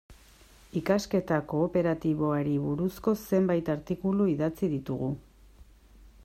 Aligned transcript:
Ikasketa 0.79 1.35
kooperatiboari 1.51 2.55
buruzko 2.63 3.15
zenbait 3.35 3.71
artikulu 3.75 4.29
idatzi 4.33 4.73
ditugu. 4.75 5.13